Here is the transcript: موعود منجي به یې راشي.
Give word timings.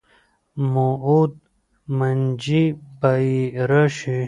موعود 0.73 1.33
منجي 1.99 2.63
به 2.99 3.11
یې 3.27 3.39
راشي. 3.69 4.17